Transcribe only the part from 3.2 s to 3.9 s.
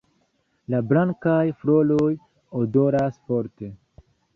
forte.